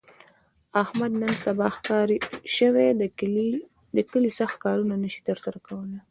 [0.83, 2.17] احمد نن سبا ښاري
[2.55, 2.87] شوی،
[3.95, 5.97] د کلي سخت کارونه نشي تر سره کولی.